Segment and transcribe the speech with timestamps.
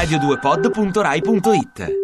[0.00, 1.98] radio2pod.rai.it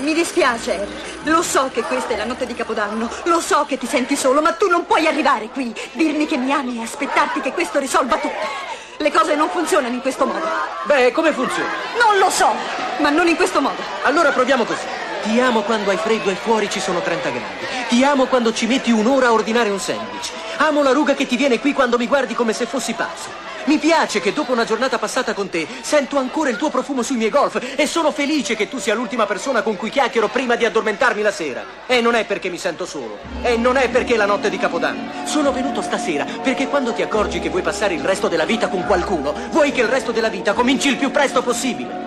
[0.00, 0.86] Mi dispiace.
[1.24, 4.42] Lo so che questa è la notte di Capodanno, lo so che ti senti solo,
[4.42, 8.18] ma tu non puoi arrivare qui, dirmi che mi ami e aspettarti che questo risolva
[8.18, 8.76] tutto.
[8.98, 10.46] Le cose non funzionano in questo modo.
[10.84, 11.70] Beh, come funziona?
[11.98, 12.52] Non lo so,
[12.98, 13.80] ma non in questo modo.
[14.02, 14.97] Allora proviamo così.
[15.22, 17.66] Ti amo quando hai freddo e fuori ci sono 30 gradi.
[17.88, 20.30] Ti amo quando ci metti un'ora a ordinare un sandwich.
[20.58, 23.46] Amo la ruga che ti viene qui quando mi guardi come se fossi pazzo.
[23.64, 27.16] Mi piace che dopo una giornata passata con te sento ancora il tuo profumo sui
[27.16, 30.64] miei golf e sono felice che tu sia l'ultima persona con cui chiacchiero prima di
[30.64, 31.62] addormentarmi la sera.
[31.86, 33.18] E non è perché mi sento solo.
[33.42, 35.10] E non è perché è la notte di Capodanno.
[35.24, 38.86] Sono venuto stasera perché quando ti accorgi che vuoi passare il resto della vita con
[38.86, 42.06] qualcuno, vuoi che il resto della vita cominci il più presto possibile.